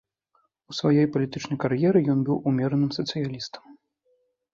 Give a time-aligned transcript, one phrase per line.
[0.71, 3.63] У сваёй палітычнай кар'еры ён быў умераным сацыялістам.